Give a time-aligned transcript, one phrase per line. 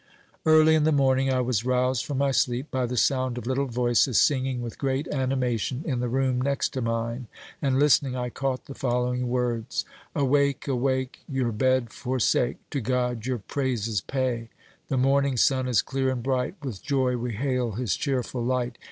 [0.47, 3.67] Early in the morning I was roused from my sleep by the sound of little
[3.67, 7.27] voices singing with great animation in the room next to mine,
[7.61, 9.85] and, listening, I caught the following words:
[10.15, 10.67] "Awake!
[10.67, 11.19] awake!
[11.29, 14.49] your bed forsake, To God your praises pay;
[14.87, 18.79] The morning sun is clear and bright; With joy we hail his cheerful light.